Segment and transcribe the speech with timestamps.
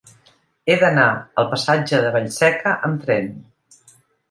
[0.71, 1.09] He d'anar
[1.43, 3.31] al passatge de Vallseca amb tren.